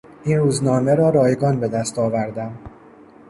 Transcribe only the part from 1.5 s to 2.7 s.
به دست آوردم.